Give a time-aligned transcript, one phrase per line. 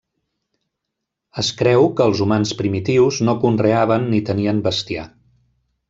[1.43, 5.07] Es creu que els humans primitius no conreaven ni tenien bestiar.